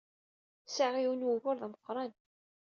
Sɛiɣ 0.67 0.95
yiwen 0.99 1.19
n 1.23 1.27
wugur 1.27 1.55
d 1.59 1.65
ameqran. 1.65 2.13